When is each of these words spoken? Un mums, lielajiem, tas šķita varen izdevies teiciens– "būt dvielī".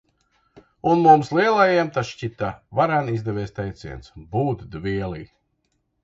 Un 0.91 1.01
mums, 1.07 1.27
lielajiem, 1.39 1.91
tas 1.97 2.07
šķita 2.13 2.49
varen 2.79 3.11
izdevies 3.15 3.53
teiciens– 3.59 4.09
"būt 4.33 4.65
dvielī". 4.77 5.21